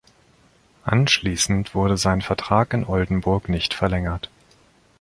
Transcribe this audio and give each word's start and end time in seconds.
Anschließend 0.83 1.75
wurde 1.75 1.95
sein 1.95 2.23
Vertrag 2.23 2.73
in 2.73 2.87
Oldenburg 2.87 3.49
nicht 3.49 3.75
verlängert. 3.75 4.31